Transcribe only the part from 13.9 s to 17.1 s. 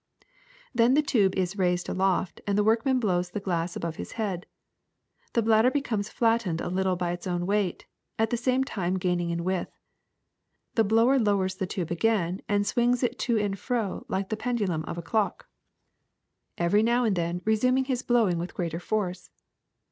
like the pendulum of a clock, GLASS 151 every now